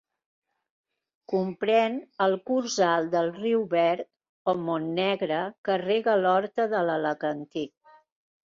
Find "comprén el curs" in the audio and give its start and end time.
1.33-2.77